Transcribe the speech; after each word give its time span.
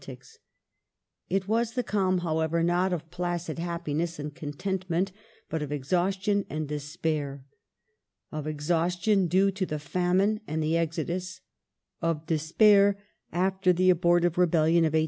'T^t 0.01 0.05
tics, 0.17 0.39
1848 1.29 1.47
was 1.47 1.73
the 1.73 1.83
calm, 1.83 2.17
however, 2.27 2.63
not 2.63 2.91
of 2.91 3.11
placid 3.11 3.59
happiness 3.59 4.17
and 4.17 4.33
contentment, 4.33 5.11
^^^5 5.13 5.17
but 5.47 5.61
of 5.61 5.71
exhaustion 5.71 6.43
and 6.49 6.67
despair: 6.67 7.45
of 8.31 8.47
exhaustion 8.47 9.27
due 9.27 9.51
to 9.51 9.63
the 9.67 9.77
famine 9.77 10.41
and 10.47 10.63
the 10.63 10.75
exodus; 10.75 11.41
of 12.01 12.25
despair 12.25 12.97
after 13.31 13.71
the 13.71 13.91
abortive 13.91 14.39
rebellion 14.39 14.85
of 14.85 14.95
1848. 14.95 14.99